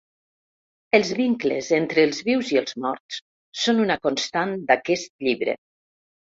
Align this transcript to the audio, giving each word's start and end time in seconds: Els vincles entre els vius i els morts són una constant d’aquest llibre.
Els 0.99 1.11
vincles 1.19 1.69
entre 1.77 2.07
els 2.09 2.23
vius 2.31 2.51
i 2.55 2.59
els 2.63 2.75
morts 2.87 3.21
són 3.67 3.85
una 3.87 4.01
constant 4.09 4.59
d’aquest 4.73 5.15
llibre. 5.29 5.59